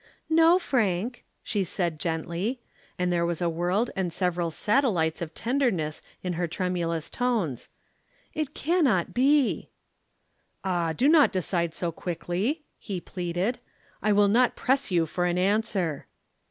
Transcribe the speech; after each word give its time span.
"No, 0.31 0.57
Frank," 0.57 1.23
she 1.43 1.63
said 1.63 1.99
gently, 1.99 2.59
and 2.97 3.13
there 3.13 3.23
was 3.23 3.39
a 3.39 3.51
world 3.51 3.91
and 3.95 4.11
several 4.11 4.49
satellites 4.49 5.21
of 5.21 5.35
tenderness 5.35 6.01
in 6.23 6.33
her 6.33 6.47
tremulous 6.47 7.07
tones. 7.07 7.69
"It 8.33 8.55
cannot 8.55 9.13
be." 9.13 9.69
"Ah, 10.63 10.91
do 10.93 11.07
not 11.07 11.31
decide 11.31 11.75
so 11.75 11.91
quickly," 11.91 12.63
he 12.79 12.99
pleaded. 12.99 13.59
"I 14.01 14.11
will 14.11 14.27
not 14.27 14.55
press 14.55 14.89
you 14.89 15.05
for 15.05 15.25
an 15.27 15.37
answer." 15.37 16.07